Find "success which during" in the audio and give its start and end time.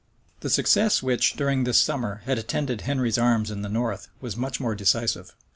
0.49-1.63